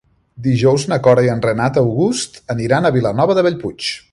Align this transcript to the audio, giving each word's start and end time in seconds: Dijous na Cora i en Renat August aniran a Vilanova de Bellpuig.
Dijous 0.45 0.85
na 0.93 0.97
Cora 1.07 1.25
i 1.27 1.29
en 1.33 1.43
Renat 1.47 1.77
August 1.83 2.41
aniran 2.55 2.89
a 2.89 2.93
Vilanova 2.97 3.37
de 3.41 3.45
Bellpuig. 3.51 3.93